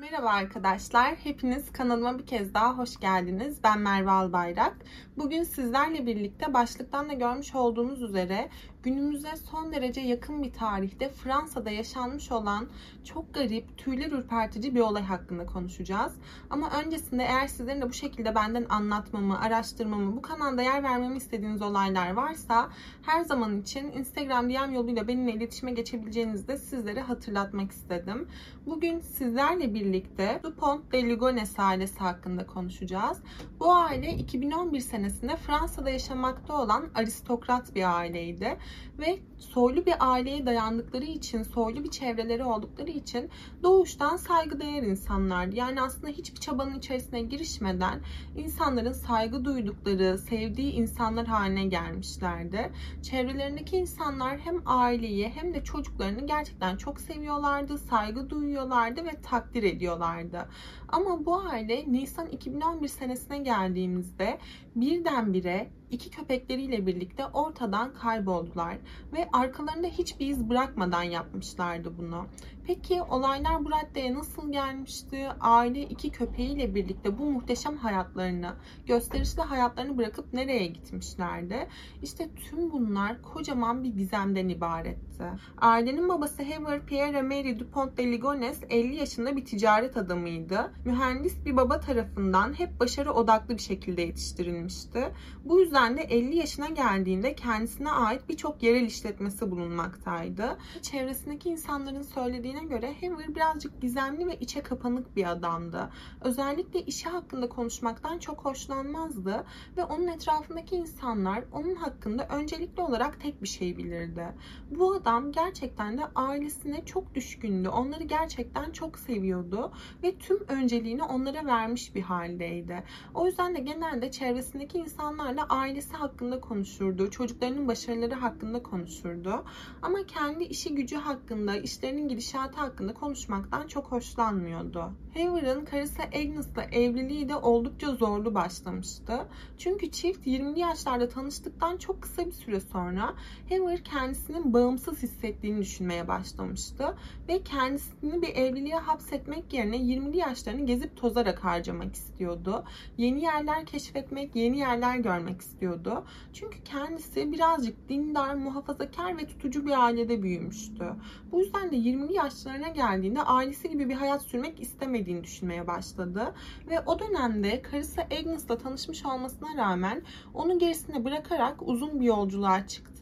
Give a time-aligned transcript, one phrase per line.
[0.00, 3.64] Merhaba arkadaşlar, hepiniz kanalıma bir kez daha hoş geldiniz.
[3.64, 4.76] Ben Merve Albayrak.
[5.16, 8.48] Bugün sizlerle birlikte başlıktan da görmüş olduğunuz üzere
[8.82, 12.68] günümüze son derece yakın bir tarihte Fransa'da yaşanmış olan
[13.04, 16.12] çok garip, tüyler ürpertici bir olay hakkında konuşacağız.
[16.50, 21.62] Ama öncesinde eğer sizlerin de bu şekilde benden anlatmamı, araştırmamı, bu kanalda yer vermemi istediğiniz
[21.62, 22.68] olaylar varsa
[23.02, 28.28] her zaman için Instagram DM yoluyla benimle iletişime geçebileceğinizi de sizlere hatırlatmak istedim.
[28.66, 33.18] Bugün sizlerle birlikte Dupont de Ligonnès ailesi hakkında konuşacağız.
[33.60, 38.58] Bu aile 2011 senesinde Fransa'da yaşamakta olan aristokrat bir aileydi
[38.98, 43.30] ve soylu bir aileye dayandıkları için, soylu bir çevreleri oldukları için
[43.62, 45.56] doğuştan saygıdeğer insanlardı.
[45.56, 48.00] Yani aslında hiçbir çabanın içerisine girişmeden
[48.36, 52.72] insanların saygı duydukları, sevdiği insanlar haline gelmişlerdi.
[53.02, 60.48] Çevrelerindeki insanlar hem aileyi hem de çocuklarını gerçekten çok seviyorlardı, saygı duyuyorlardı ve takdir ediyorlardı.
[60.88, 64.38] Ama bu aile Nisan 2011 senesine geldiğimizde
[64.76, 68.78] birdenbire iki köpekleriyle birlikte ortadan kayboldular
[69.12, 72.26] ve arkalarında hiçbir iz bırakmadan yapmışlardı bunu.
[72.68, 75.28] Peki olaylar bu raddeye nasıl gelmişti?
[75.40, 78.54] Aile iki köpeğiyle birlikte bu muhteşem hayatlarını,
[78.86, 81.68] gösterişli hayatlarını bırakıp nereye gitmişlerdi?
[82.02, 85.24] İşte tüm bunlar kocaman bir gizemden ibaretti.
[85.58, 90.72] Ailenin babası Howard Pierre Mary Dupont de Ligonnès 50 yaşında bir ticaret adamıydı.
[90.84, 95.12] Mühendis bir baba tarafından hep başarı odaklı bir şekilde yetiştirilmişti.
[95.44, 100.58] Bu yüzden de 50 yaşına geldiğinde kendisine ait birçok yerel işletmesi bulunmaktaydı.
[100.82, 105.90] Çevresindeki insanların söylediğine göre Howard birazcık gizemli ve içe kapanık bir adamdı.
[106.20, 109.44] Özellikle işi hakkında konuşmaktan çok hoşlanmazdı
[109.76, 114.26] ve onun etrafındaki insanlar onun hakkında öncelikli olarak tek bir şey bilirdi.
[114.70, 117.68] Bu adam gerçekten de ailesine çok düşkündü.
[117.68, 122.84] Onları gerçekten çok seviyordu ve tüm önceliğini onlara vermiş bir haldeydi.
[123.14, 127.10] O yüzden de genelde çevresindeki insanlarla ailesi hakkında konuşurdu.
[127.10, 129.44] Çocuklarının başarıları hakkında konuşurdu.
[129.82, 134.92] Ama kendi işi gücü hakkında, işlerinin gidişatı hakkında konuşmaktan çok hoşlanmıyordu.
[135.14, 139.26] Haver'ın karısı Agnes'la evliliği de oldukça zorlu başlamıştı.
[139.58, 143.14] Çünkü çift 20'li yaşlarda tanıştıktan çok kısa bir süre sonra
[143.48, 146.96] Haver kendisinin bağımsız hissettiğini düşünmeye başlamıştı
[147.28, 152.64] ve kendisini bir evliliğe hapsetmek yerine 20'li yaşlarını gezip tozarak harcamak istiyordu.
[152.98, 156.04] Yeni yerler keşfetmek, yeni yerler görmek istiyordu.
[156.32, 160.84] Çünkü kendisi birazcık dindar, muhafazakar ve tutucu bir ailede büyümüştü.
[161.32, 166.34] Bu yüzden de 20'li yaşlarına geldiğinde ailesi gibi bir hayat sürmek istemediğini düşünmeye başladı.
[166.70, 170.02] Ve o dönemde karısı Agnes'la tanışmış olmasına rağmen
[170.34, 172.97] onu gerisine bırakarak uzun bir yolculuğa çıktı.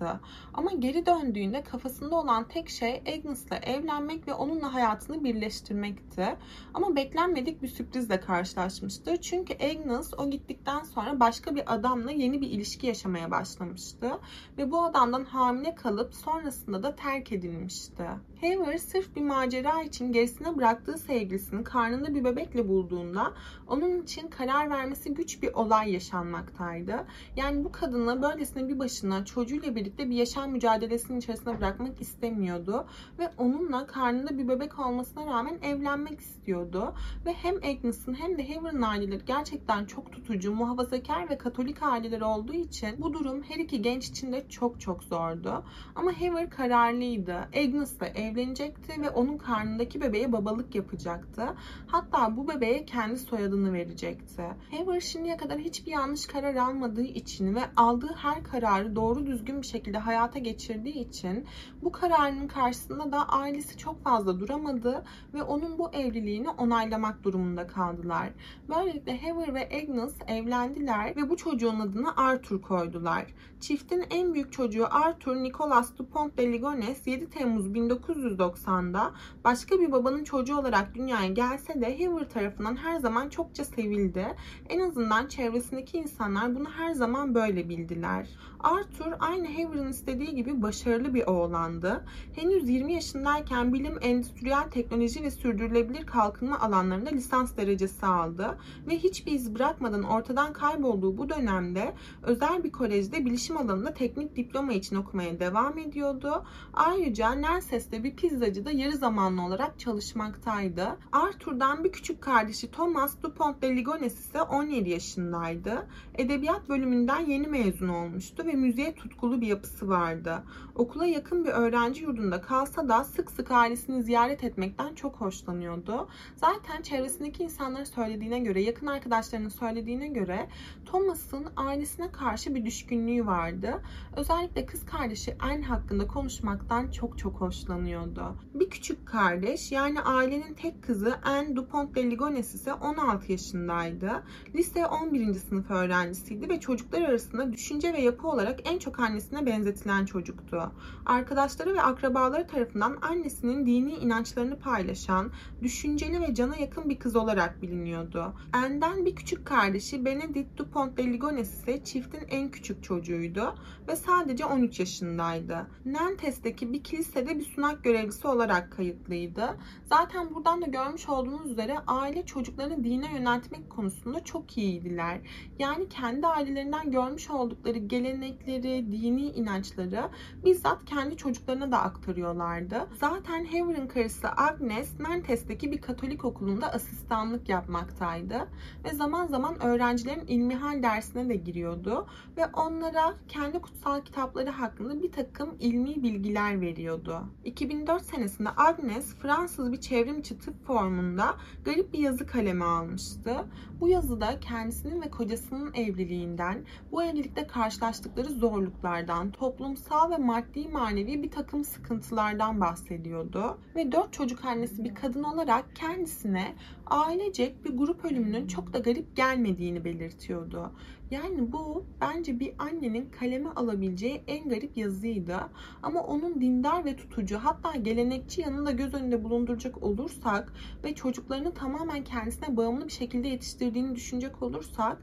[0.55, 6.37] Ama geri döndüğünde kafasında olan tek şey Agnes'la evlenmek ve onunla hayatını birleştirmekti.
[6.75, 9.21] Ama beklenmedik bir sürprizle karşılaşmıştı.
[9.21, 14.19] Çünkü Agnes o gittikten sonra başka bir adamla yeni bir ilişki yaşamaya başlamıştı.
[14.59, 18.05] Ve bu adamdan hamile kalıp sonrasında da terk edilmişti.
[18.41, 23.35] Haver sırf bir macera için gerisine bıraktığı sevgilisini karnında bir bebekle bulduğunda
[23.69, 27.07] onun için karar vermesi güç bir olay yaşanmaktaydı.
[27.37, 32.87] Yani bu kadını böylesine bir başına çocuğuyla birlikte bir yaşam mücadelesinin içerisine bırakmak istemiyordu.
[33.19, 36.95] Ve onunla karnında bir bebek olmasına rağmen evlenmek istiyordu.
[37.27, 42.53] Ve hem Agnes'ın hem de Haver'ın aileleri gerçekten çok tutucu, muhafazakar ve katolik aileler olduğu
[42.53, 45.65] için bu durum her iki genç için de çok çok zordu.
[45.95, 47.35] Ama Haver kararlıydı.
[47.57, 51.43] Agnes'la evlenecekti ve onun karnındaki bebeğe babalık yapacaktı.
[51.87, 54.43] Hatta bu bebeğe kendi soyadını verecekti.
[54.71, 59.67] Haver şimdiye kadar hiçbir yanlış karar almadığı için ve aldığı her kararı doğru düzgün bir
[59.67, 61.47] şekilde hayata geçirdiği için
[61.83, 65.05] bu kararının karşısında da ailesi çok fazla duramadı
[65.35, 68.31] ve onun bu evliliğini onaylamak durumunda kaldılar.
[68.69, 73.27] Böylelikle Haver ve Agnes evlendiler ve bu çocuğun adını Arthur koydular.
[73.61, 79.13] Çiftin en büyük çocuğu Arthur Nicholas Dupont de Ligonnès 7 Temmuz 1990'da
[79.45, 84.27] başka bir babanın çocuğu olarak dünyaya gelse de Haver tarafından her zaman çokça sevildi.
[84.69, 88.29] En azından çevresindeki insanlar bunu her zaman böyle bildiler.
[88.61, 92.05] Arthur aynı Haver'ın istediği gibi başarılı bir oğlandı.
[92.35, 98.59] Henüz 20 yaşındayken bilim, endüstriyel teknoloji ve sürdürülebilir kalkınma alanlarında lisans derecesi aldı
[98.89, 104.73] ve hiçbir iz bırakmadan ortadan kaybolduğu bu dönemde özel bir kolejde bilişim alanında teknik diploma
[104.73, 106.45] için okumaya devam ediyordu.
[106.75, 110.87] Ayrıca Nelses'te bir pizzacıda yarı zamanlı olarak çalışmaktaydı.
[111.13, 115.87] Arthur'dan bir küçük kardeşi Thomas Dupont de Ligonnès ise 17 yaşındaydı.
[116.19, 120.43] Edebiyat bölümünden yeni mezun olmuştu ve müziğe tutkulu bir yapısı vardı.
[120.77, 126.09] Okula yakın bir öğrenci yurdunda kalsa da sık sık ailesini ziyaret etmekten çok hoşlanıyordu.
[126.37, 130.49] Zaten çevresindeki insanların söylediğine göre, yakın arkadaşlarının söylediğine göre
[130.87, 133.83] Thomas'ın ailesine karşı bir düşkünlüğü vardı.
[134.17, 138.37] Özellikle kız kardeşi Anne hakkında konuşmaktan çok çok hoşlanıyordu.
[138.55, 144.23] Bir küçük kardeş yani ailenin tek kızı Anne Dupont de Ligonnès ise 16 yaşındaydı.
[144.55, 145.35] Lise 11.
[145.35, 150.66] sınıf öğrencisiydi ve çocuklar arasında düşünce ve yapı olarak en çok annesine benzetilen çocuktu.
[151.07, 155.31] Arkadaşları ve akrabaları tarafından annesinin dini inançlarını paylaşan,
[155.63, 158.33] düşünceli ve cana yakın bir kız olarak biliniyordu.
[158.53, 163.55] Anne'den bir küçük kardeşi Benedict Dupont de Ligonnès ise çiftin en küçük çocuğuydu
[163.89, 165.67] ve sadece 13 yaşındaydı.
[165.85, 169.57] Nantes'teki bir kilisede bir sunak görevlisi olarak kayıtlıydı.
[169.85, 175.21] Zaten buradan da görmüş olduğunuz üzere aile çocuklarını dine yöneltmek konusunda çok iyiydiler.
[175.59, 180.09] Yani kendi ailelerinden görmüş oldukları gelenekleri, dini inançları
[180.57, 182.87] bizzat kendi çocuklarına da aktarıyorlardı.
[183.01, 188.49] Zaten Haver'ın karısı Agnes Nantes'teki bir Katolik okulunda asistanlık yapmaktaydı
[188.85, 192.07] ve zaman zaman öğrencilerin ilmihal dersine de giriyordu
[192.37, 197.23] ve onlara kendi kutsal kitapları hakkında bir takım ilmi bilgiler veriyordu.
[197.45, 203.45] 2004 senesinde Agnes Fransız bir çevrimçi tıp formunda garip bir yazı kaleme almıştı.
[203.81, 211.31] Bu yazıda kendisinin ve kocasının evliliğinden, bu evlilikte karşılaştıkları zorluklardan, toplumsal ve maddi manevi bir
[211.31, 213.59] takım sıkıntılardan bahsediyordu.
[213.77, 216.55] Ve dört çocuk annesi bir kadın olarak kendisine
[216.87, 220.73] ailecek bir grup ölümünün çok da garip gelmediğini belirtiyordu.
[221.11, 225.37] Yani bu bence bir annenin kaleme alabileceği en garip yazıydı.
[225.83, 230.53] Ama onun dindar ve tutucu hatta gelenekçi yanını da göz önünde bulunduracak olursak
[230.85, 235.03] ve çocuklarını tamamen kendisine bağımlı bir şekilde yetiştirdiğini düşünecek olursak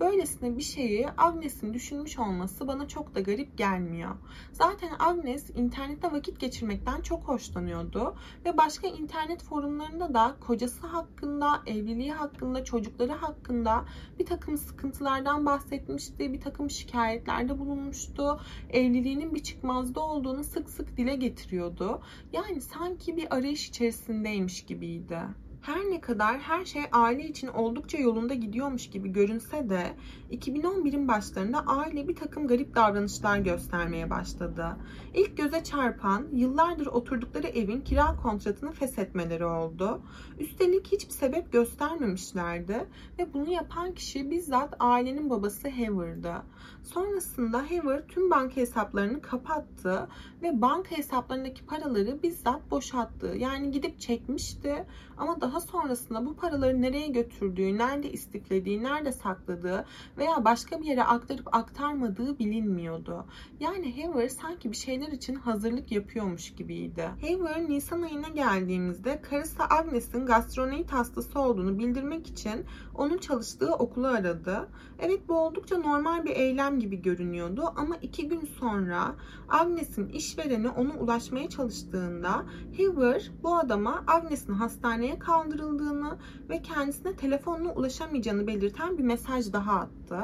[0.00, 4.10] Böylesine bir şeyi Agnes'in düşünmüş olması bana çok da garip gelmiyor.
[4.52, 12.12] Zaten Agnes internette vakit geçirmekten çok hoşlanıyordu ve başka internet forumlarında da kocası hakkında, evliliği
[12.12, 13.84] hakkında, çocukları hakkında
[14.18, 18.40] bir takım sıkıntılardan bahsetmişti, bir takım şikayetlerde bulunmuştu.
[18.70, 22.02] Evliliğinin bir çıkmazda olduğunu sık sık dile getiriyordu.
[22.32, 25.18] Yani sanki bir arayış içerisindeymiş gibiydi.
[25.64, 29.96] Her ne kadar her şey aile için oldukça yolunda gidiyormuş gibi görünse de
[30.30, 34.76] 2011'in başlarında aile bir takım garip davranışlar göstermeye başladı.
[35.14, 40.02] İlk göze çarpan yıllardır oturdukları evin kira kontratını feshetmeleri oldu.
[40.38, 42.86] Üstelik hiçbir sebep göstermemişlerdi
[43.18, 46.34] ve bunu yapan kişi bizzat ailenin babası Haver'dı.
[46.82, 50.08] Sonrasında Haver tüm banka hesaplarını kapattı
[50.42, 53.26] ve banka hesaplarındaki paraları bizzat boşalttı.
[53.38, 54.86] Yani gidip çekmişti
[55.16, 59.84] ama daha sonrasında bu paraları nereye götürdüğü, nerede istiflediği, nerede sakladığı
[60.18, 63.26] veya başka bir yere aktarıp aktarmadığı bilinmiyordu.
[63.60, 67.08] Yani Haver sanki bir şeyler için hazırlık yapıyormuş gibiydi.
[67.20, 72.64] Haver Nisan ayına geldiğimizde karısı Agnes'in gastronomi hastası olduğunu bildirmek için
[72.94, 74.68] onun çalıştığı okulu aradı.
[74.98, 79.14] Evet bu oldukça normal bir eylem gibi görünüyordu ama iki gün sonra
[79.48, 82.44] Agnes'in işvereni ona ulaşmaya çalıştığında
[82.78, 86.18] Haver bu adama Agnes'in hastaneye kaldırıldığını
[86.50, 90.18] ve kendisine telefonla ulaşamayacağını belirten bir mesaj daha attı.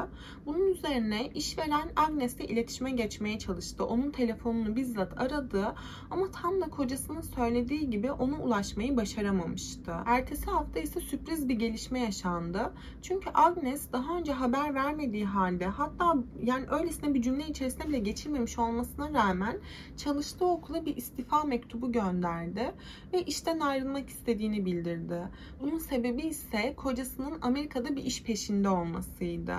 [0.47, 3.87] Bunun üzerine işveren Agnes'le iletişime geçmeye çalıştı.
[3.87, 5.75] Onun telefonunu bizzat aradı
[6.11, 9.93] ama tam da kocasının söylediği gibi ona ulaşmayı başaramamıştı.
[10.07, 12.73] Ertesi hafta ise sürpriz bir gelişme yaşandı.
[13.03, 18.59] Çünkü Agnes daha önce haber vermediği halde hatta yani öylesine bir cümle içerisinde bile geçirmemiş
[18.59, 19.59] olmasına rağmen
[19.97, 22.73] çalıştığı okula bir istifa mektubu gönderdi
[23.13, 25.10] ve işten ayrılmak istediğini bildirdi.
[25.61, 29.55] Bunun sebebi ise kocasının Amerika'da bir iş peşinde olmasıydı.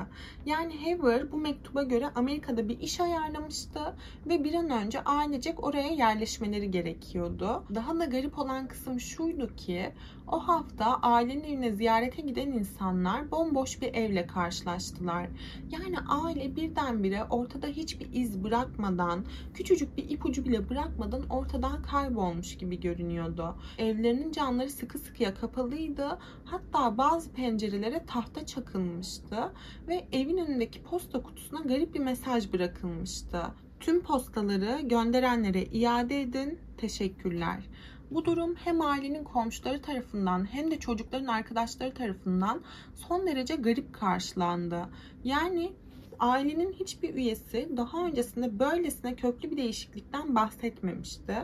[0.46, 5.88] Yani Haver bu mektuba göre Amerika'da bir iş ayarlamıştı ve bir an önce ailecek oraya
[5.88, 7.63] yerleşmeleri gerekiyordu.
[7.75, 9.93] Daha da garip olan kısım şuydu ki
[10.31, 15.27] o hafta ailenin evine ziyarete giden insanlar bomboş bir evle karşılaştılar.
[15.71, 22.79] Yani aile birdenbire ortada hiçbir iz bırakmadan, küçücük bir ipucu bile bırakmadan ortadan kaybolmuş gibi
[22.79, 23.55] görünüyordu.
[23.77, 26.19] Evlerinin camları sıkı sıkıya kapalıydı.
[26.45, 29.51] Hatta bazı pencerelere tahta çakılmıştı
[29.88, 33.41] ve evin önündeki posta kutusuna garip bir mesaj bırakılmıştı.
[33.79, 36.59] Tüm postaları gönderenlere iade edin.
[36.77, 37.63] Teşekkürler.
[38.12, 42.62] Bu durum hem ailenin komşuları tarafından hem de çocukların arkadaşları tarafından
[42.96, 44.89] son derece garip karşılandı.
[45.24, 45.74] Yani
[46.22, 51.36] ailenin hiçbir üyesi daha öncesinde böylesine köklü bir değişiklikten bahsetmemişti.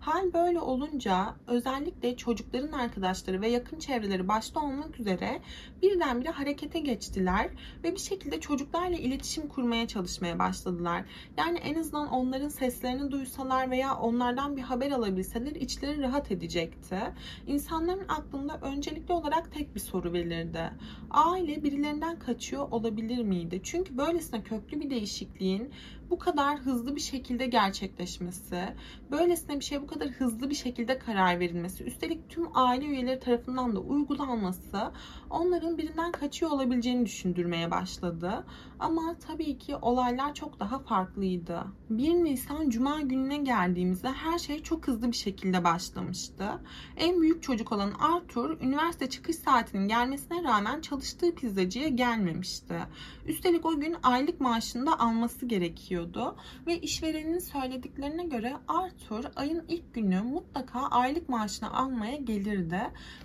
[0.00, 5.40] Hal böyle olunca özellikle çocukların arkadaşları ve yakın çevreleri başta olmak üzere
[5.82, 7.50] birdenbire harekete geçtiler
[7.84, 11.04] ve bir şekilde çocuklarla iletişim kurmaya çalışmaya başladılar.
[11.38, 16.98] Yani en azından onların seslerini duysalar veya onlardan bir haber alabilseler içleri rahat edecekti.
[17.46, 20.70] İnsanların aklında öncelikli olarak tek bir soru belirdi.
[21.10, 23.60] Aile birilerinden kaçıyor olabilir miydi?
[23.62, 23.98] Çünkü
[24.32, 25.70] böylesine köklü bir değişikliğin
[26.10, 28.74] bu kadar hızlı bir şekilde gerçekleşmesi,
[29.10, 33.76] böylesine bir şey bu kadar hızlı bir şekilde karar verilmesi, üstelik tüm aile üyeleri tarafından
[33.76, 34.92] da uygulanması
[35.30, 38.44] onların birinden kaçıyor olabileceğini düşündürmeye başladı.
[38.78, 41.64] Ama tabii ki olaylar çok daha farklıydı.
[41.90, 46.44] 1 Nisan Cuma gününe geldiğimizde her şey çok hızlı bir şekilde başlamıştı.
[46.96, 52.74] En büyük çocuk olan Arthur, üniversite çıkış saatinin gelmesine rağmen çalıştığı pizzacıya gelmemişti.
[53.26, 55.46] Üstelik o gün aylık maaşını da alması
[55.94, 56.36] gerekiyordu.
[56.66, 62.80] Ve işverenin söylediklerine göre Arthur ayın ilk günü mutlaka aylık maaşını almaya gelirdi.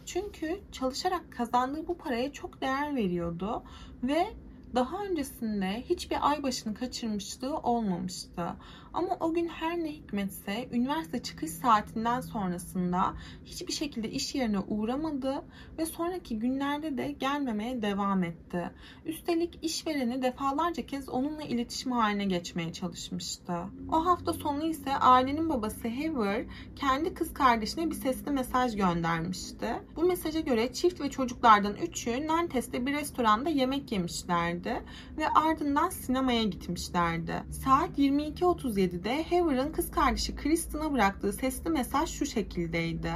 [0.05, 3.63] Çünkü çalışarak kazandığı bu paraya çok değer veriyordu
[4.03, 4.27] ve
[4.75, 8.55] daha öncesinde hiçbir ay başını kaçırmışlığı olmamıştı.
[8.93, 13.13] Ama o gün her ne hikmetse üniversite çıkış saatinden sonrasında
[13.45, 15.43] hiçbir şekilde iş yerine uğramadı
[15.77, 18.71] ve sonraki günlerde de gelmemeye devam etti.
[19.05, 23.53] Üstelik işvereni defalarca kez onunla iletişim haline geçmeye çalışmıştı.
[23.91, 26.45] O hafta sonu ise ailenin babası Heather
[26.75, 29.67] kendi kız kardeşine bir sesli mesaj göndermişti.
[29.95, 34.58] Bu mesaja göre çift ve çocuklardan üçü Nantes'te bir restoranda yemek yemişlerdi
[35.17, 37.43] ve ardından sinemaya gitmişlerdi.
[37.65, 43.11] Saat 22.37'de Heather'ın kız kardeşi Kristen'a bıraktığı sesli mesaj şu şekildeydi.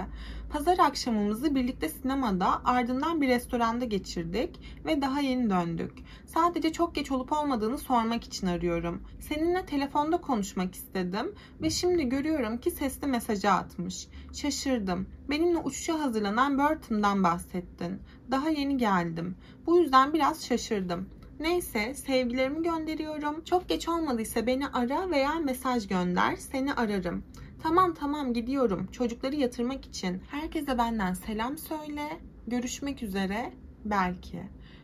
[0.53, 5.91] Pazar akşamımızı birlikte sinemada ardından bir restoranda geçirdik ve daha yeni döndük.
[6.25, 9.03] Sadece çok geç olup olmadığını sormak için arıyorum.
[9.19, 14.07] Seninle telefonda konuşmak istedim ve şimdi görüyorum ki sesli mesajı atmış.
[14.33, 15.07] Şaşırdım.
[15.29, 17.99] Benimle uçuşa hazırlanan Burton'dan bahsettin.
[18.31, 19.35] Daha yeni geldim.
[19.65, 21.09] Bu yüzden biraz şaşırdım.
[21.39, 23.43] Neyse sevgilerimi gönderiyorum.
[23.43, 26.35] Çok geç olmadıysa beni ara veya mesaj gönder.
[26.35, 27.23] Seni ararım.
[27.63, 28.87] Tamam tamam gidiyorum.
[28.91, 30.21] Çocukları yatırmak için.
[30.31, 32.19] Herkese benden selam söyle.
[32.47, 33.53] Görüşmek üzere.
[33.85, 34.43] Belki.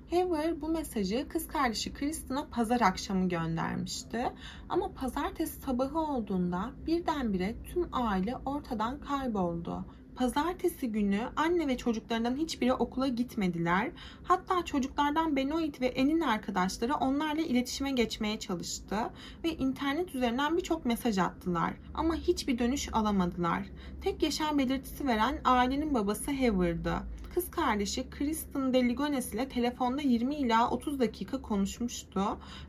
[0.10, 4.32] Heather bu mesajı kız kardeşi Kristen'a pazar akşamı göndermişti.
[4.70, 9.86] Ama pazartesi sabahı olduğunda birdenbire tüm aile ortadan kayboldu.
[10.20, 13.92] Pazartesi günü anne ve çocuklarından hiçbiri okula gitmediler.
[14.24, 18.96] Hatta çocuklardan Benoit ve En'in arkadaşları onlarla iletişime geçmeye çalıştı
[19.44, 21.74] ve internet üzerinden birçok mesaj attılar.
[21.94, 23.66] Ama hiçbir dönüş alamadılar.
[24.02, 26.94] Tek yaşam belirtisi veren ailenin babası Heather'dı
[27.30, 32.22] kız kardeşi Kristen Deligones ile telefonda 20 ila 30 dakika konuşmuştu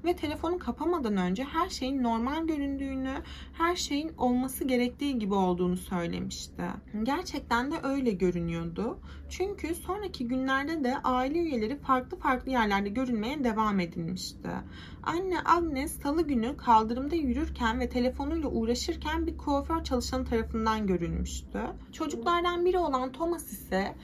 [0.05, 3.15] ve telefonu kapamadan önce her şeyin normal göründüğünü,
[3.53, 6.63] her şeyin olması gerektiği gibi olduğunu söylemişti.
[7.03, 8.99] Gerçekten de öyle görünüyordu.
[9.29, 14.49] Çünkü sonraki günlerde de aile üyeleri farklı farklı yerlerde görünmeye devam edilmişti.
[15.03, 21.61] Anne Agnes salı günü kaldırımda yürürken ve telefonuyla uğraşırken bir kuaför çalışanı tarafından görülmüştü.
[21.93, 23.95] Çocuklardan biri olan Thomas ise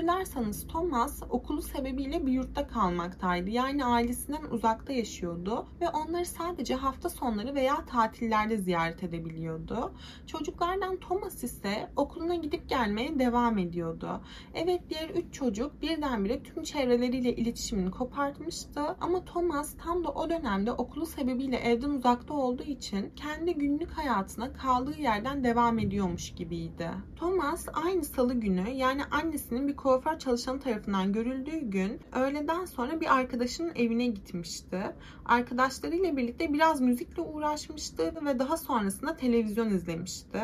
[0.00, 3.50] hatırlarsanız Thomas okulu sebebiyle bir yurtta kalmaktaydı.
[3.50, 9.92] Yani ailesinden uzakta yaşıyordu ve onları sadece hafta sonları veya tatillerde ziyaret edebiliyordu.
[10.26, 14.20] Çocuklardan Thomas ise okuluna gidip gelmeye devam ediyordu.
[14.54, 20.72] Evet diğer üç çocuk birdenbire tüm çevreleriyle iletişimini kopartmıştı ama Thomas tam da o dönemde
[20.72, 26.90] okulu sebebiyle evden uzakta olduğu için kendi günlük hayatına kaldığı yerden devam ediyormuş gibiydi.
[27.16, 33.14] Thomas aynı salı günü yani annesinin bir kuaför çalışanı tarafından görüldüğü gün öğleden sonra bir
[33.14, 34.80] arkadaşının evine gitmişti.
[35.24, 40.40] Arkadaşlarıyla birlikte biraz müzikle uğraşmıştı ve daha sonrasında televizyon izlemişti.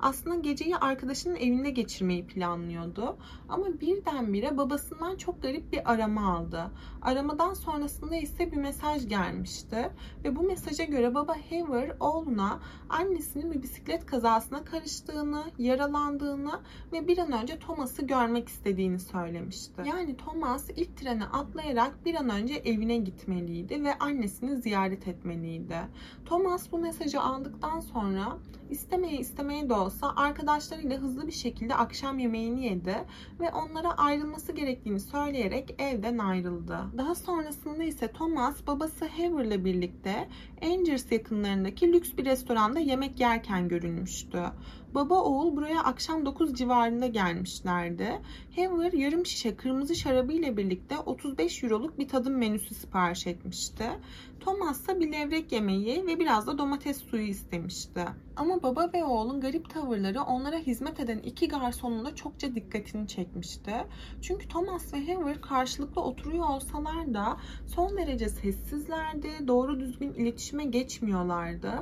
[0.00, 3.16] Aslında geceyi arkadaşının evinde geçirmeyi planlıyordu.
[3.48, 6.70] Ama birdenbire babasından çok garip bir arama aldı.
[7.02, 9.90] Aramadan sonrasında ise bir mesaj gelmişti.
[10.24, 16.60] Ve bu mesaja göre baba Haver oğluna annesinin bir bisiklet kazasına karıştığını, yaralandığını
[16.92, 19.82] ve bir an önce Thomas'ı görmek istediğini söylemişti.
[19.84, 25.78] Yani Thomas ilk trene atlayarak bir an önce evine gitmeliydi ve annesini ziyaret etmeliydi.
[26.24, 28.38] Thomas bu mesajı aldıktan sonra
[28.70, 32.96] istemeye istemeye de olsa arkadaşlarıyla hızlı bir şekilde akşam yemeğini yedi
[33.40, 36.78] ve onlara ayrılması gerektiğini söyleyerek evden ayrıldı.
[36.98, 40.28] Daha sonrasında ise Thomas babası Haver'la birlikte
[40.62, 44.42] Angers yakınlarındaki lüks bir restoranda yemek yerken görülmüştü.
[44.94, 48.20] Baba oğul buraya akşam 9 civarında gelmişlerdi.
[48.56, 53.84] Haver yarım şişe kırmızı şarabı ile birlikte 35 euroluk bir tadım menüsü sipariş etmişti.
[54.40, 58.04] Thomas ise bir levrek yemeği ve biraz da domates suyu istemişti.
[58.36, 63.72] Ama baba ve oğlun garip tavırları onlara hizmet eden iki garsonun da çokça dikkatini çekmişti.
[64.22, 71.72] Çünkü Thomas ve Haver karşılıklı oturuyor olsalar da son derece sessizlerdi, doğru düzgün iletişime geçmiyorlardı.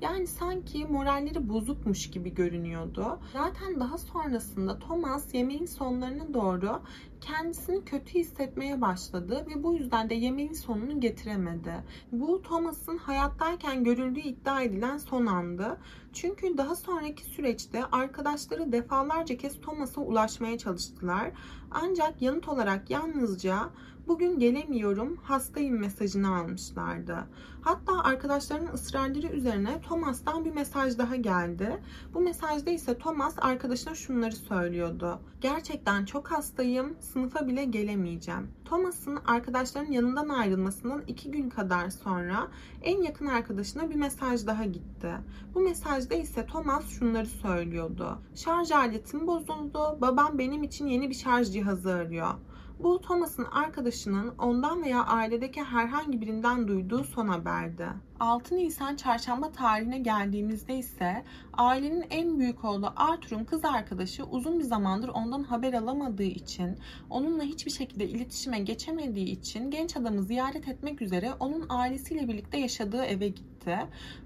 [0.00, 3.18] Yani sanki moralleri bozukmuş gibi görünüyordu.
[3.32, 6.80] Zaten daha sonrasında Thomas yemeğin sonlarına doğru
[7.20, 11.74] kendisini kötü hissetmeye başladı ve bu yüzden de yemeğin sonunu getiremedi.
[12.12, 15.78] Bu Thomas'ın hayattayken görüldüğü iddia edilen son andı.
[16.12, 21.32] Çünkü daha sonraki süreçte arkadaşları defalarca kez Thomas'a ulaşmaya çalıştılar.
[21.70, 23.70] Ancak yanıt olarak yalnızca
[24.08, 27.16] bugün gelemiyorum, hastayım mesajını almışlardı.
[27.60, 31.82] Hatta arkadaşlarının ısrarları üzerine Thomas'tan bir mesaj daha geldi.
[32.14, 35.20] Bu mesajda ise Thomas arkadaşına şunları söylüyordu.
[35.40, 38.48] Gerçekten çok hastayım, sınıfa bile gelemeyeceğim.
[38.64, 42.48] Thomas'ın arkadaşlarının yanından ayrılmasından iki gün kadar sonra
[42.82, 45.12] en yakın arkadaşına bir mesaj daha gitti.
[45.54, 48.18] Bu mesajda ise Thomas şunları söylüyordu.
[48.34, 52.34] Şarj aletim bozuldu, babam benim için yeni bir şarj cihazı arıyor.
[52.78, 57.88] Bu Thomas'ın arkadaşının ondan veya ailedeki herhangi birinden duyduğu son haberdi.
[58.20, 64.64] 6 Nisan çarşamba tarihine geldiğimizde ise ailenin en büyük oğlu Arthur'un kız arkadaşı uzun bir
[64.64, 66.78] zamandır ondan haber alamadığı için,
[67.10, 73.04] onunla hiçbir şekilde iletişime geçemediği için genç adamı ziyaret etmek üzere onun ailesiyle birlikte yaşadığı
[73.04, 73.78] eve gitti.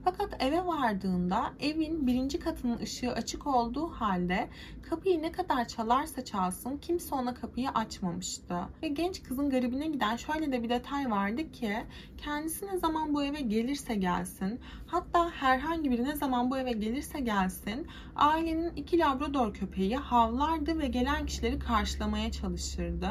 [0.05, 4.49] Fakat eve vardığında evin birinci katının ışığı açık olduğu halde
[4.83, 8.57] kapıyı ne kadar çalarsa çalsın kimse ona kapıyı açmamıştı.
[8.83, 11.77] Ve genç kızın garibine giden şöyle de bir detay vardı ki
[12.19, 13.41] kendisi ne zaman bu eve
[13.81, 19.97] gelirse gelsin hatta herhangi biri ne zaman bu eve gelirse gelsin ailenin iki labrador köpeği
[19.97, 23.09] havlardı ve gelen kişileri karşılamaya çalışırdı.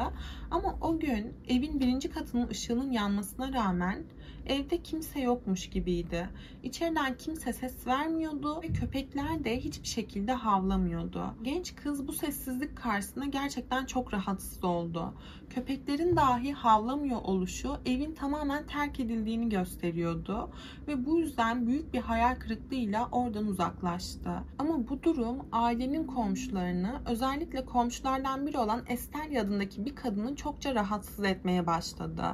[0.50, 4.04] Ama o gün evin birinci katının ışığının yanmasına rağmen
[4.50, 6.28] evde kimse yokmuş gibiydi.
[6.62, 11.34] İçeriden kimse ses vermiyordu ve köpekler de hiçbir şekilde havlamıyordu.
[11.42, 15.14] Genç kız bu sessizlik karşısında gerçekten çok rahatsız oldu.
[15.50, 20.50] Köpeklerin dahi havlamıyor oluşu evin tamamen terk edildiğini gösteriyordu
[20.88, 24.30] ve bu yüzden büyük bir hayal kırıklığıyla oradan uzaklaştı.
[24.58, 31.24] Ama bu durum ailenin komşularını özellikle komşulardan biri olan Estelle adındaki bir kadını çokça rahatsız
[31.24, 32.24] etmeye başladı.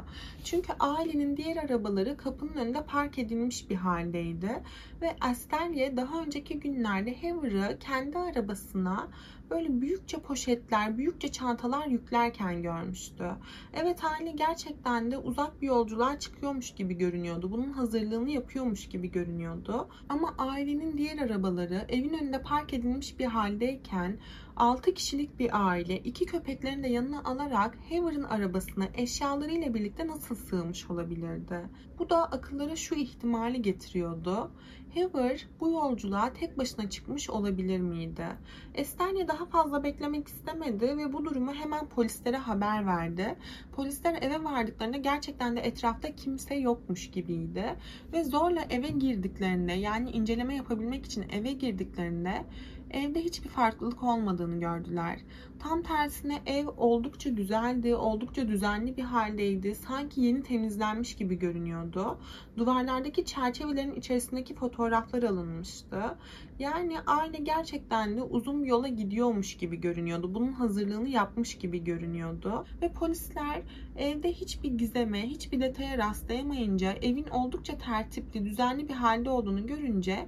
[0.44, 4.62] Çünkü ailenin diğer arabaları kapının önünde park edilmiş bir haldeydi
[5.01, 9.09] ve Estelle daha önceki günlerde Haver'ı kendi arabasına
[9.51, 13.31] böyle büyükçe poşetler, büyükçe çantalar yüklerken görmüştü.
[13.75, 17.51] Evet aile gerçekten de uzak bir yolculuğa çıkıyormuş gibi görünüyordu.
[17.51, 19.88] Bunun hazırlığını yapıyormuş gibi görünüyordu.
[20.09, 24.19] Ama ailenin diğer arabaları evin önünde park edilmiş bir haldeyken
[24.57, 30.90] 6 kişilik bir aile iki köpeklerini de yanına alarak Haver'ın arabasına eşyalarıyla birlikte nasıl sığmış
[30.90, 31.61] olabilirdi?
[31.99, 34.51] Bu da akıllara şu ihtimali getiriyordu.
[34.97, 38.27] Haver bu yolculuğa tek başına çıkmış olabilir miydi?
[38.75, 43.37] Estelle daha fazla beklemek istemedi ve bu durumu hemen polislere haber verdi.
[43.73, 47.77] Polisler eve vardıklarında gerçekten de etrafta kimse yokmuş gibiydi
[48.12, 52.45] ve zorla eve girdiklerinde yani inceleme yapabilmek için eve girdiklerinde
[52.90, 55.20] evde hiçbir farklılık olmadığını gördüler.
[55.59, 59.75] Tam tersine ev oldukça güzeldi, oldukça düzenli bir haldeydi.
[59.75, 62.18] Sanki yeni temizlenmiş gibi görünüyordu.
[62.57, 66.16] Duvarlardaki çerçevelerin içerisindeki fotoğraflar alınmıştı.
[66.59, 70.35] Yani aile gerçekten de uzun bir yola gidiyormuş gibi görünüyordu.
[70.35, 72.64] Bunun hazırlığını yapmış gibi görünüyordu.
[72.83, 73.62] Ve polisler
[73.96, 80.27] evde hiçbir gizeme, hiçbir detaya rastlayamayınca evin oldukça tertipli, düzenli bir halde olduğunu görünce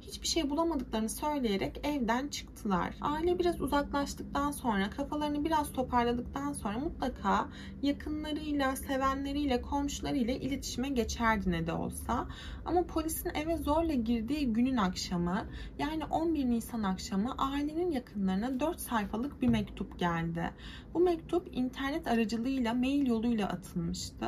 [0.00, 2.94] hiçbir şey bulamadıklarını söyleyerek evden çıktılar.
[3.00, 7.48] Aile biraz uzaklaştıktan sonra, kafalarını biraz toparladıktan sonra mutlaka
[7.82, 12.28] yakınlarıyla, sevenleriyle, komşularıyla iletişime geçerdi ne de olsa.
[12.64, 15.46] Ama polisin eve zorla girdiği günün akşamı,
[15.78, 20.50] yani 11 Nisan akşamı ailenin yakınlarına 4 sayfalık bir mektup geldi.
[20.94, 24.26] Bu mektup internet aracılığıyla mail yoluyla atılmıştı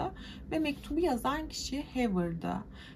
[0.51, 2.55] ve mektubu yazan kişi Haver'dı.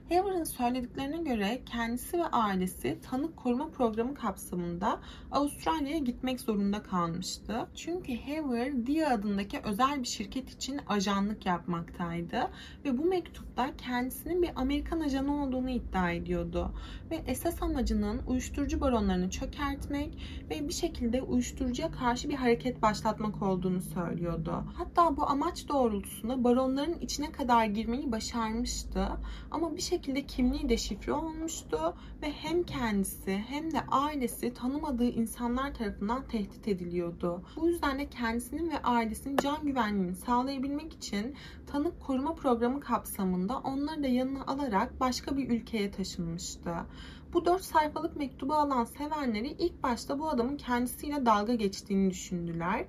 [0.08, 2.24] Haver'ın söylediklerine göre kendisi ve
[2.64, 5.00] ailesi tanık koruma programı kapsamında
[5.32, 7.66] Avustralya'ya gitmek zorunda kalmıştı.
[7.74, 12.50] Çünkü Haver Dia adındaki özel bir şirket için ajanlık yapmaktaydı
[12.84, 16.70] ve bu mektupta kendisinin bir Amerikan ajanı olduğunu iddia ediyordu
[17.10, 20.18] ve esas amacının uyuşturucu baronlarını çökertmek
[20.50, 24.64] ve bir şekilde uyuşturucuya karşı bir hareket başlatmak olduğunu söylüyordu.
[24.74, 29.08] Hatta bu amaç doğrultusunda baronların içine kadar girmeyi başarmıştı
[29.50, 36.28] ama bir şekilde kimliği deşifre olmuştu ve hem kendisi hem de ailesi tanımadığı insanlar tarafından
[36.28, 37.42] tehdit ediliyordu.
[37.56, 41.34] Bu yüzden de kendisinin ve ailesinin can güvenliğini sağlayabilmek için
[41.66, 46.74] tanık koruma programı kapsamında onları da yanına alarak başka bir ülkeye taşınmıştı.
[47.32, 52.84] Bu dört sayfalık mektubu alan sevenleri ilk başta bu adamın kendisiyle dalga geçtiğini düşündüler.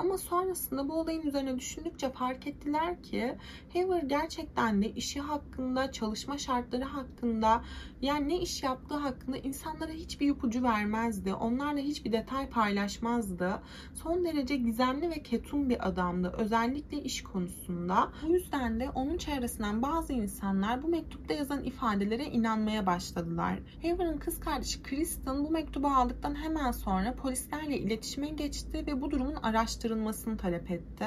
[0.00, 3.36] Ama sonrasında bu olayın üzerine düşündükçe fark ettiler ki
[3.74, 7.62] Haver gerçekten de işi hakkında, çalışma şartları hakkında,
[8.02, 11.34] yani ne iş yaptığı hakkında insanlara hiçbir ipucu vermezdi.
[11.34, 13.62] Onlarla hiçbir detay paylaşmazdı.
[13.94, 16.34] Son derece gizemli ve ketum bir adamdı.
[16.38, 18.12] Özellikle iş konusunda.
[18.28, 23.58] Bu yüzden de onun çevresinden bazı insanlar bu mektupta yazan ifadelere inanmaya başladılar.
[23.82, 29.34] Haver'ın kız kardeşi Kristen bu mektubu aldıktan hemen sonra polislerle iletişime geçti ve bu durumun
[29.34, 29.89] araştırılmasını
[30.36, 31.06] talep etti.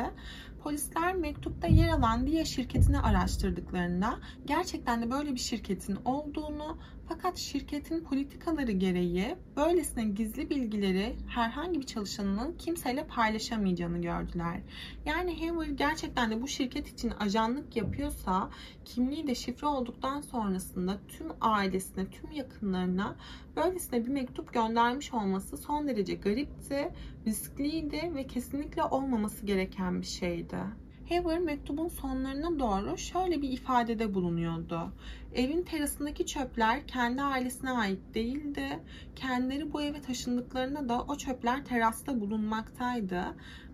[0.63, 6.77] Polisler mektupta yer alan Dia şirketini araştırdıklarında gerçekten de böyle bir şirketin olduğunu
[7.09, 14.61] fakat şirketin politikaları gereği böylesine gizli bilgileri herhangi bir çalışanının kimseyle paylaşamayacağını gördüler.
[15.05, 18.49] Yani Haver gerçekten de bu şirket için ajanlık yapıyorsa
[18.85, 23.15] kimliği de şifre olduktan sonrasında tüm ailesine, tüm yakınlarına
[23.55, 26.89] böylesine bir mektup göndermiş olması son derece garipti,
[27.27, 30.82] riskliydi ve kesinlikle olmaması gereken bir şeydi.
[31.09, 34.91] Haver mektubun sonlarına doğru şöyle bir ifadede bulunuyordu.
[35.33, 38.79] Evin terasındaki çöpler kendi ailesine ait değildi.
[39.15, 43.23] Kendileri bu eve taşındıklarında da o çöpler terasta bulunmaktaydı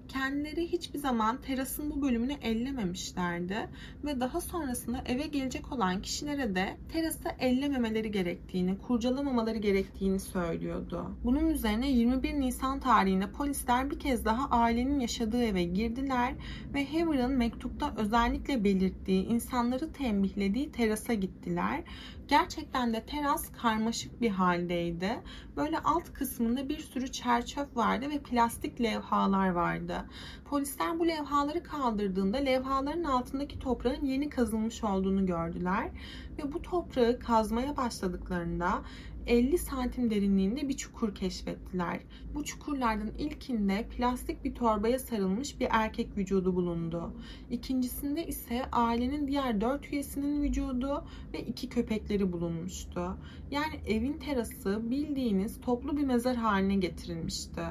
[0.10, 3.70] kendileri hiçbir zaman terasın bu bölümünü ellememişlerdi
[4.06, 11.12] ve daha sonrasında eve gelecek olan kişilere de terası ellememeleri gerektiğini, kurcalamamaları gerektiğini söylüyordu.
[11.24, 16.34] Bunun üzerine 21 Nisan tarihinde polisler bir kez daha ailenin yaşadığı eve girdiler
[16.74, 21.84] ve Haver'ın mektupta özellikle belirttiği, insanları tembihlediği terasa gittiler
[22.30, 25.20] Gerçekten de teras karmaşık bir haldeydi.
[25.58, 30.06] Böyle alt kısmında bir sürü çerçöp vardı ve plastik levhalar vardı.
[30.46, 35.90] Polisler bu levhaları kaldırdığında levhaların altındaki toprağın yeni kazılmış olduğunu gördüler
[36.38, 38.82] ve bu toprağı kazmaya başladıklarında
[39.30, 42.00] 50 santim derinliğinde bir çukur keşfettiler.
[42.34, 47.14] Bu çukurlardan ilkinde plastik bir torbaya sarılmış bir erkek vücudu bulundu.
[47.52, 53.18] İkincisinde ise ailenin diğer dört üyesinin vücudu ve iki köpekleri bulunmuştu.
[53.52, 57.62] Yani evin terası bildiğiniz toplu bir mezar haline getirilmişti.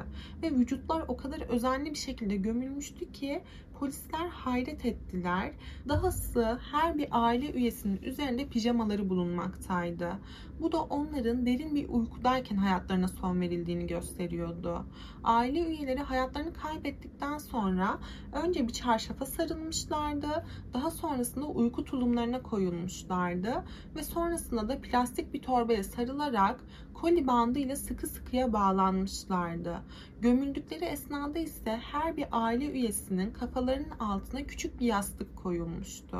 [0.42, 3.42] Ve vücutlar o kadar özenli bir şekilde gömülmüştü ki
[3.78, 5.52] Polisler hayret ettiler.
[5.88, 10.12] Dahası her bir aile üyesinin üzerinde pijamaları bulunmaktaydı.
[10.60, 14.84] Bu da onların derin bir uykudayken hayatlarına son verildiğini gösteriyordu.
[15.24, 17.98] Aile üyeleri hayatlarını kaybettikten sonra
[18.32, 20.44] önce bir çarşafa sarılmışlardı.
[20.74, 23.64] Daha sonrasında uyku tulumlarına koyulmuşlardı
[23.96, 26.60] ve sonrasında da plastik bir torbaya sarılarak
[27.00, 29.82] koli bandı ile sıkı sıkıya bağlanmışlardı.
[30.20, 36.18] Gömüldükleri esnada ise her bir aile üyesinin kafalarının altına küçük bir yastık koyulmuştu.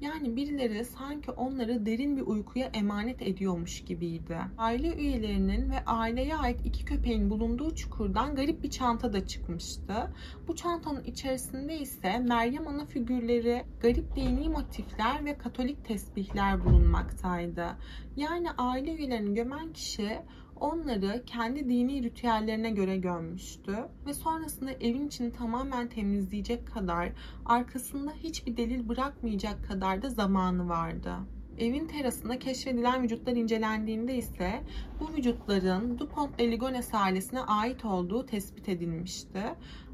[0.00, 4.38] Yani birileri sanki onları derin bir uykuya emanet ediyormuş gibiydi.
[4.58, 9.94] Aile üyelerinin ve aileye ait iki köpeğin bulunduğu çukurdan garip bir çanta da çıkmıştı.
[10.48, 17.66] Bu çantanın içerisinde ise Meryem Ana figürleri, garip dini motifler ve katolik tesbihler bulunmaktaydı.
[18.16, 20.13] Yani aile üyelerini gömen kişi
[20.60, 27.12] onları kendi dini ritüellerine göre gömmüştü ve sonrasında evin içini tamamen temizleyecek kadar,
[27.46, 31.14] arkasında hiçbir delil bırakmayacak kadar da zamanı vardı.
[31.58, 34.60] Evin terasında keşfedilen vücutlar incelendiğinde ise
[35.00, 39.42] bu vücutların Dupont de Ligonnès ailesine ait olduğu tespit edilmişti.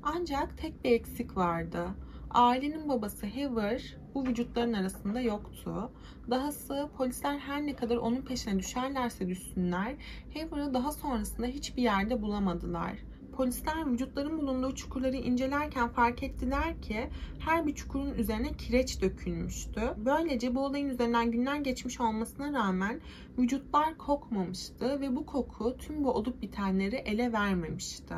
[0.03, 1.87] Ancak tek bir eksik vardı.
[2.31, 5.91] Ailenin babası Haver bu vücutların arasında yoktu.
[6.31, 9.95] Dahası polisler her ne kadar onun peşine düşerlerse düşsünler,
[10.35, 12.93] Haver'ı daha sonrasında hiçbir yerde bulamadılar.
[13.33, 19.81] Polisler vücutların bulunduğu çukurları incelerken fark ettiler ki her bir çukurun üzerine kireç dökülmüştü.
[19.97, 23.01] Böylece bu olayın üzerinden günler geçmiş olmasına rağmen
[23.39, 28.15] vücutlar kokmamıştı ve bu koku tüm bu olup bitenleri ele vermemişti.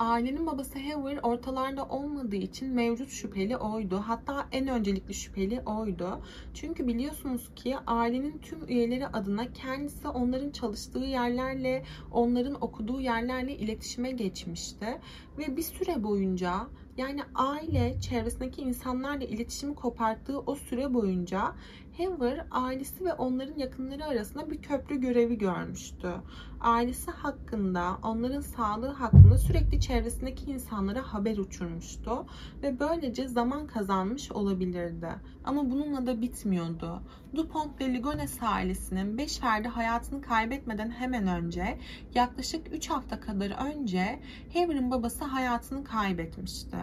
[0.00, 4.02] Ailenin babası Haver ortalarda olmadığı için mevcut şüpheli oydu.
[4.06, 6.20] Hatta en öncelikli şüpheli oydu.
[6.54, 14.10] Çünkü biliyorsunuz ki ailenin tüm üyeleri adına kendisi onların çalıştığı yerlerle, onların okuduğu yerlerle iletişime
[14.10, 15.00] geçmişti.
[15.38, 16.52] Ve bir süre boyunca
[16.96, 21.54] yani aile çevresindeki insanlarla iletişimi koparttığı o süre boyunca
[22.00, 26.12] Hoover ailesi ve onların yakınları arasında bir köprü görevi görmüştü.
[26.60, 32.26] Ailesi hakkında, onların sağlığı hakkında sürekli çevresindeki insanlara haber uçurmuştu
[32.62, 35.08] ve böylece zaman kazanmış olabilirdi.
[35.44, 37.02] Ama bununla da bitmiyordu.
[37.34, 41.78] Dupont de Ligonnès ailesinin 5 ferdi hayatını kaybetmeden hemen önce,
[42.14, 44.20] yaklaşık 3 hafta kadar önce
[44.52, 46.76] Hoover'ın babası hayatını kaybetmişti.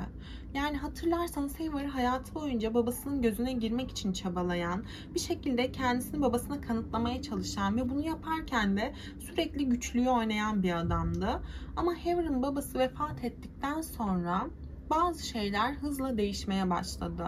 [0.54, 4.84] Yani hatırlarsanız Haver hayatı boyunca babasının gözüne girmek için çabalayan,
[5.16, 11.42] bir şekilde kendisini babasına kanıtlamaya çalışan ve bunu yaparken de sürekli güçlüğü oynayan bir adamdı.
[11.76, 14.48] Ama Haver'ın babası vefat ettikten sonra
[14.90, 17.28] bazı şeyler hızla değişmeye başladı.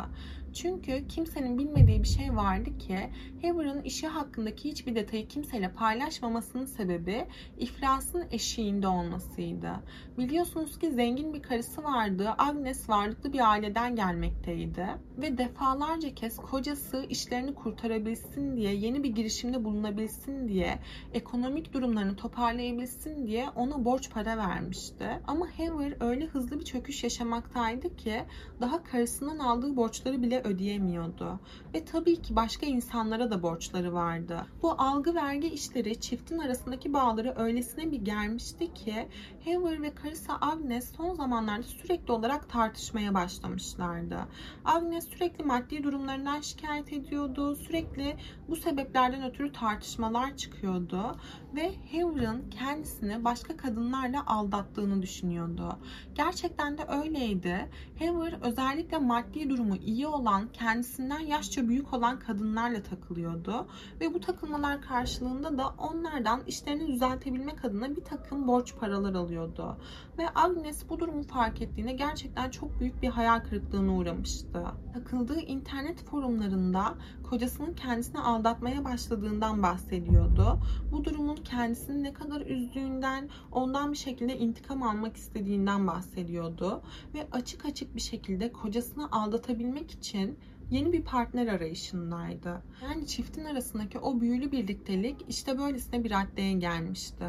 [0.54, 3.00] Çünkü kimsenin bilmediği bir şey vardı ki
[3.42, 7.26] Haver'ın işi hakkındaki hiçbir detayı kimseyle paylaşmamasının sebebi
[7.58, 9.72] iflasın eşiğinde olmasıydı.
[10.18, 12.30] Biliyorsunuz ki zengin bir karısı vardı.
[12.38, 14.88] Agnes varlıklı bir aileden gelmekteydi.
[15.18, 20.80] Ve defalarca kez kocası işlerini kurtarabilsin diye, yeni bir girişimde bulunabilsin diye,
[21.14, 25.08] ekonomik durumlarını toparlayabilsin diye ona borç para vermişti.
[25.28, 28.24] Ama Haver öyle hızlı bir çöküş yaşamaktaydı ki
[28.62, 31.40] daha karısından aldığı borçları bile ödeyemiyordu.
[31.74, 34.46] Ve tabii ki başka insanlara da borçları vardı.
[34.62, 39.08] Bu algı vergi işleri çiftin arasındaki bağları öylesine bir germişti ki
[39.46, 44.18] Haver ve karısı Agnes son zamanlarda sürekli olarak tartışmaya başlamışlardı.
[44.66, 47.56] Agnes sürekli maddi durumlarından şikayet ediyordu.
[47.56, 48.16] Sürekli
[48.48, 51.16] bu sebeplerden ötürü tartışmalar çıkıyordu
[51.56, 55.78] ve Haver'ın kendisini başka kadınlarla aldattığını düşünüyordu.
[56.16, 57.70] Gerçekten de öyleydi.
[58.00, 63.68] Haver özellikle maddi durumu iyi olan, kendisinden yaşça büyük olan kadınlarla takılıyordu
[64.02, 69.78] ve bu takılmalar karşılığında da onlardan işlerini düzeltebilmek adına bir takım borç paralar alıyordu.
[70.20, 74.64] Ve Agnes bu durumu fark ettiğinde gerçekten çok büyük bir hayal kırıklığına uğramıştı.
[74.94, 80.60] Takıldığı internet forumlarında kocasının kendisini aldatmaya başladığından bahsediyordu.
[80.92, 86.82] Bu durumun kendisini ne kadar üzdüğünden, ondan bir şekilde intikam almak istediğinden bahsediyordu.
[87.14, 90.40] Ve açık açık bir şekilde kocasını aldatabilmek için
[90.72, 92.62] yeni bir partner arayışındaydı.
[92.84, 97.26] Yani çiftin arasındaki o büyülü birliktelik işte böylesine bir raddeye gelmişti.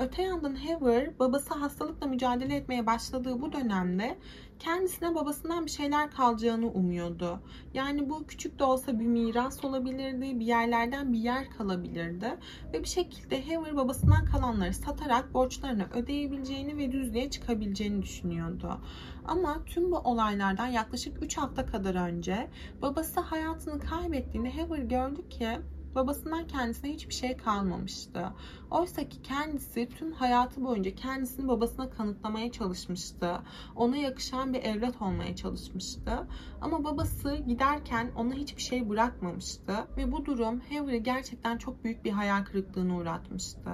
[0.00, 4.18] Öte yandan Heather babası hastalıkla mücadele etmeye başladığı bu dönemde
[4.58, 7.40] kendisine babasından bir şeyler kalacağını umuyordu.
[7.74, 12.36] Yani bu küçük de olsa bir miras olabilirdi, bir yerlerden bir yer kalabilirdi
[12.72, 18.80] ve bir şekilde Heather babasından kalanları satarak borçlarını ödeyebileceğini ve düzlüğe çıkabileceğini düşünüyordu.
[19.24, 22.48] Ama tüm bu olaylardan yaklaşık 3 hafta kadar önce
[22.82, 25.48] babası hayatını kaybettiğinde Heather gördü ki
[25.94, 28.32] babasından kendisine hiçbir şey kalmamıştı.
[28.70, 33.38] Oysa ki kendisi tüm hayatı boyunca kendisini babasına kanıtlamaya çalışmıştı.
[33.76, 36.26] Ona yakışan bir evlat olmaya çalışmıştı.
[36.60, 39.74] Ama babası giderken ona hiçbir şey bırakmamıştı.
[39.96, 43.70] Ve bu durum Harry'i gerçekten çok büyük bir hayal kırıklığına uğratmıştı.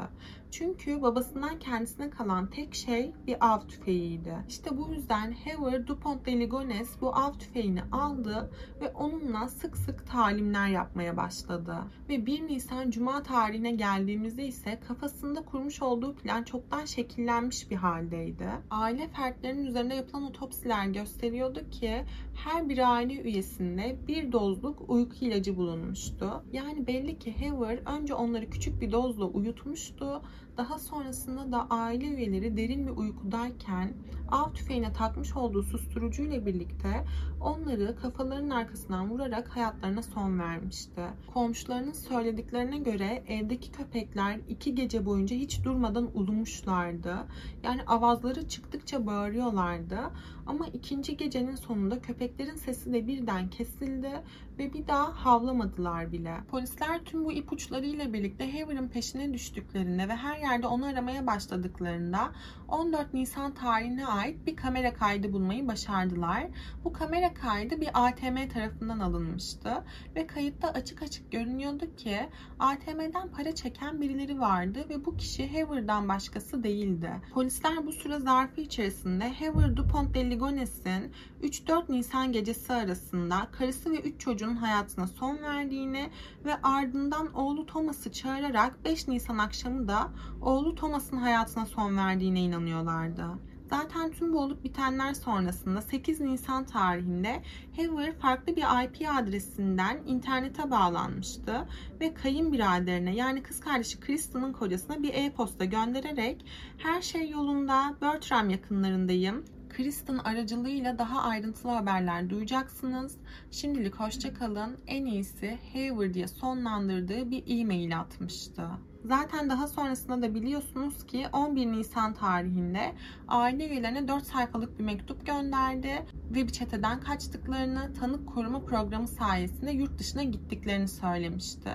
[0.59, 4.37] Çünkü babasından kendisine kalan tek şey bir av tüfeğiydi.
[4.49, 10.07] İşte bu yüzden Howard Dupont de Ligonnès bu av tüfeğini aldı ve onunla sık sık
[10.07, 11.77] talimler yapmaya başladı.
[12.09, 18.49] Ve 1 Nisan Cuma tarihine geldiğimizde ise kafasında kurmuş olduğu plan çoktan şekillenmiş bir haldeydi.
[18.71, 25.57] Aile fertlerinin üzerinde yapılan otopsiler gösteriyordu ki her bir aile üyesinde bir dozluk uyku ilacı
[25.57, 26.45] bulunmuştu.
[26.53, 30.23] Yani belli ki Howard önce onları küçük bir dozla uyutmuştu
[30.57, 33.93] daha sonrasında da aile üyeleri derin bir uykudayken
[34.31, 37.05] av tüfeğine takmış olduğu susturucuyla birlikte
[37.41, 41.01] onları kafalarının arkasından vurarak hayatlarına son vermişti.
[41.35, 47.17] Komşularının söylediklerine göre evdeki köpekler iki gece boyunca hiç durmadan ulumuşlardı.
[47.63, 49.99] Yani avazları çıktıkça bağırıyorlardı.
[50.47, 54.23] Ama ikinci gecenin sonunda köpeklerin sesi de birden kesildi
[54.59, 56.35] ve bir daha havlamadılar bile.
[56.51, 62.33] Polisler tüm bu ipuçlarıyla birlikte Haver'ın peşine düştüklerinde ve her yerde onu aramaya başladıklarında
[62.69, 66.47] 14 Nisan tarihine ait bir kamera kaydı bulmayı başardılar.
[66.85, 69.85] Bu kamera kaydı bir ATM tarafından alınmıştı
[70.17, 72.19] ve kayıtta açık açık görünüyordu ki
[72.59, 77.11] ATM'den para çeken birileri vardı ve bu kişi Haver'dan başkası değildi.
[77.35, 84.01] Polisler bu süre zarfı içerisinde Haver Dupont de Ligonnès'in 3-4 Nisan gecesi arasında karısı ve
[84.01, 86.11] 3 çocuğun hayatına son verdiğini
[86.45, 93.25] ve ardından oğlu Thomas'ı çağırarak 5 Nisan akşamı da oğlu Thomas'ın hayatına son verdiğine inanıyorlardı.
[93.71, 97.43] Zaten tüm bu olup bitenler sonrasında 8 Nisan tarihinde
[97.77, 101.69] Haver farklı bir IP adresinden internete bağlanmıştı
[102.01, 106.45] ve kayınbiraderine yani kız kardeşi Kristen'ın kocasına bir e-posta göndererek
[106.79, 109.45] her şey yolunda, Bertram yakınlarındayım,
[109.77, 113.17] Kristen aracılığıyla daha ayrıntılı haberler duyacaksınız.
[113.51, 114.77] Şimdilik hoşçakalın.
[114.87, 118.63] En iyisi Haver diye sonlandırdığı bir e-mail atmıştı.
[119.05, 122.93] Zaten daha sonrasında da biliyorsunuz ki 11 Nisan tarihinde
[123.29, 129.71] aile üyelerine 4 sayfalık bir mektup gönderdi ve bir çeteden kaçtıklarını, tanık koruma programı sayesinde
[129.71, 131.71] yurt dışına gittiklerini söylemişti.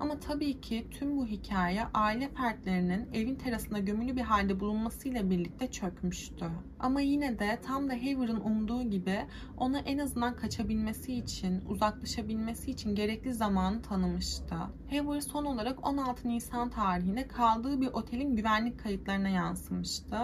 [0.00, 5.70] Ama tabii ki tüm bu hikaye aile fertlerinin evin terasında gömülü bir halde bulunmasıyla birlikte
[5.70, 6.46] çökmüştü.
[6.80, 12.94] Ama yine de tam da Haver'ın umduğu gibi ona en azından kaçabilmesi için, uzaklaşabilmesi için
[12.94, 14.54] gerekli zamanı tanımıştı.
[14.90, 20.16] Haver son olarak 16 Nisan tarihinde kaldığı bir otelin güvenlik kayıtlarına yansımıştı.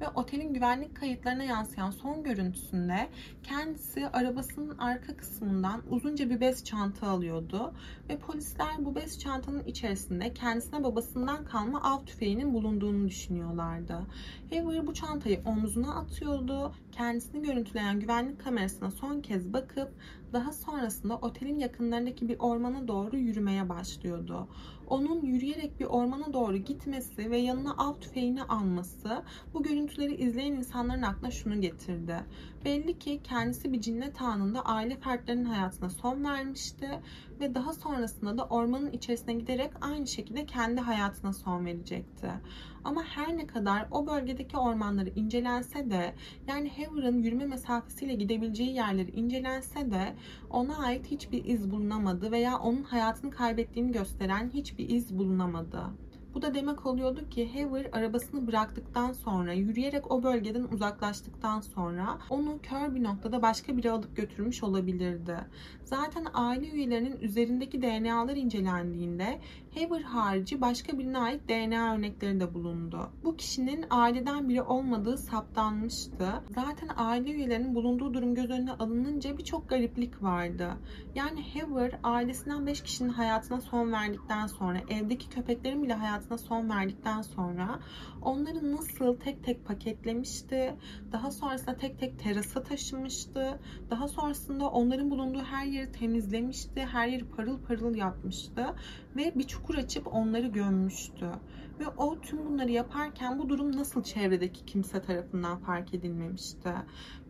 [0.00, 3.08] Ve otelin güvenlik kayıtlarına yansıyan son görüntüsünde
[3.42, 7.74] kendisi arabasının arka kısmından uzunca bir bez çanta alıyordu.
[8.08, 14.00] Ve polisler bu bez çantanın içerisinde kendisine babasından kalma av tüfeğinin bulunduğunu düşünüyorlardı.
[14.50, 16.72] Haver bu çantayı omzuna atıyordu.
[16.92, 19.90] Kendisini görüntüleyen güvenlik kamerasına son kez bakıp
[20.32, 24.48] daha sonrasında otelin yakınlarındaki bir ormana doğru yürümeye başlıyordu.
[24.86, 29.22] Onun yürüyerek bir ormana doğru gitmesi ve yanına av tüfeğini alması
[29.54, 32.16] bu görüntüleri izleyen insanların aklına şunu getirdi.
[32.64, 37.00] Belli ki kendisi bir cinnet anında aile fertlerinin hayatına son vermişti
[37.40, 42.30] ve daha sonrasında da ormanın içerisine giderek aynı şekilde kendi hayatına son verecekti.
[42.84, 46.14] Ama her ne kadar o bölgedeki ormanları incelense de
[46.46, 50.14] yani Haver'ın yürüme mesafesiyle gidebileceği yerleri incelense de
[50.50, 55.80] ona ait hiçbir iz bulunamadı veya onun hayatını kaybettiğini gösteren hiçbir iz bulunamadı.
[56.34, 62.58] Bu da demek oluyordu ki Haver arabasını bıraktıktan sonra, yürüyerek o bölgeden uzaklaştıktan sonra onu
[62.62, 65.36] kör bir noktada başka biri alıp götürmüş olabilirdi.
[65.84, 69.38] Zaten aile üyelerinin üzerindeki DNA'lar incelendiğinde
[69.74, 73.10] Haver harici başka birine ait DNA örnekleri de bulundu.
[73.24, 76.42] Bu kişinin aileden biri olmadığı saptanmıştı.
[76.54, 80.70] Zaten aile üyelerinin bulunduğu durum göz önüne alınınca birçok gariplik vardı.
[81.14, 87.22] Yani Haver ailesinden 5 kişinin hayatına son verdikten sonra, evdeki köpeklerin bile hayatına son verdikten
[87.22, 87.80] sonra
[88.22, 90.74] onları nasıl tek tek paketlemişti,
[91.12, 93.58] daha sonrasında tek tek terasa taşımıştı,
[93.90, 98.66] daha sonrasında onların bulunduğu her yeri temizlemişti, her yeri parıl parıl yapmıştı
[99.16, 101.26] ve bir çukur açıp onları gömmüştü.
[101.80, 106.72] Ve o tüm bunları yaparken bu durum nasıl çevredeki kimse tarafından fark edilmemişti?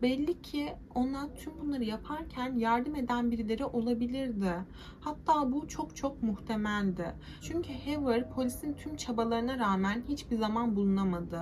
[0.03, 4.53] Belli ki ona tüm bunları yaparken yardım eden birileri olabilirdi.
[5.01, 7.15] Hatta bu çok çok muhtemeldi.
[7.41, 11.41] Çünkü Haver polisin tüm çabalarına rağmen hiçbir zaman bulunamadı.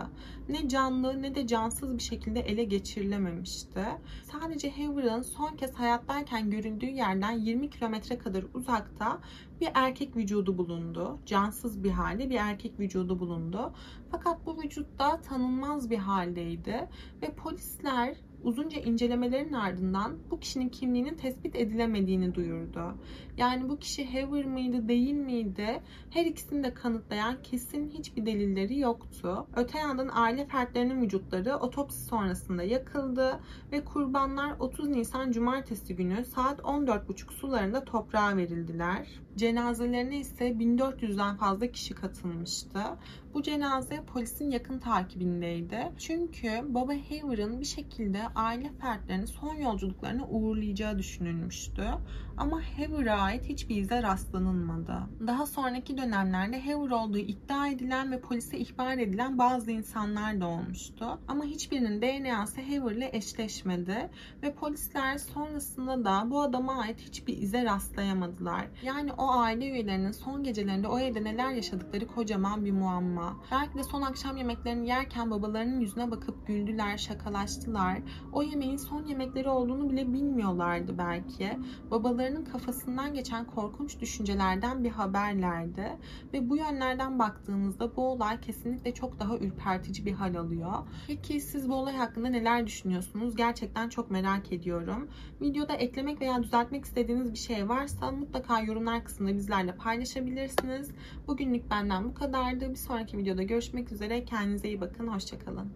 [0.49, 3.85] Ne canlı ne de cansız bir şekilde ele geçirilememişti.
[4.33, 9.19] Sadece Haver'ın son kez hayattayken görüldüğü yerden 20 kilometre kadar uzakta
[9.61, 11.19] bir erkek vücudu bulundu.
[11.27, 13.73] Cansız bir halde bir erkek vücudu bulundu.
[14.11, 16.89] Fakat bu vücutta tanınmaz bir haldeydi
[17.23, 22.95] ve polisler uzunca incelemelerin ardından bu kişinin kimliğinin tespit edilemediğini duyurdu.
[23.37, 29.47] Yani bu kişi Haver mıydı değil miydi her ikisini de kanıtlayan kesin hiçbir delilleri yoktu.
[29.57, 33.41] Öte yandan aile fertlerinin vücutları otopsi sonrasında yakıldı
[33.73, 39.09] ve kurbanlar 30 Nisan Cumartesi günü saat 14.30 sularında toprağa verildiler.
[39.39, 42.81] Cenazelerine ise 1400'den fazla kişi katılmıştı.
[43.35, 45.93] Bu cenaze polisin yakın takibindeydi.
[45.99, 51.85] Çünkü baba Haver'ın bir şekilde aile fertlerini son yolculuklarına uğurlayacağı düşünülmüştü.
[52.39, 54.97] Ama Haver'a ait hiçbir ize rastlanılmadı.
[55.27, 61.19] Daha sonraki dönemlerde Haver olduğu iddia edilen ve polise ihbar edilen bazı insanlar da olmuştu.
[61.29, 64.11] Ama hiçbirinin DNA'sı Haver ile eşleşmedi
[64.43, 68.67] ve polisler sonrasında da bu adama ait hiçbir ize rastlayamadılar.
[68.83, 73.37] Yani o aile üyelerinin son gecelerinde o evde neler yaşadıkları kocaman bir muamma.
[73.53, 77.99] Belki de son akşam yemeklerini yerken babalarının yüzüne bakıp güldüler, şakalaştılar.
[78.33, 81.59] O yemeğin son yemekleri olduğunu bile bilmiyorlardı belki.
[81.91, 85.99] Babalarının kafasından geçen korkunç düşüncelerden bir haberlerdi.
[86.33, 90.73] Ve bu yönlerden baktığımızda bu olay kesinlikle çok daha ürpertici bir hal alıyor.
[91.07, 93.37] Peki siz bu olay hakkında neler düşünüyorsunuz?
[93.37, 95.09] Gerçekten çok merak ediyorum.
[95.41, 100.91] Videoda eklemek veya düzeltmek istediğiniz bir şey varsa mutlaka yorumlar kısmında bizlerle paylaşabilirsiniz.
[101.27, 102.71] Bugünlük benden bu kadardı.
[102.71, 104.25] Bir sonraki videoda görüşmek üzere.
[104.25, 105.09] Kendinize iyi bakın.
[105.09, 105.73] Hoşçakalın.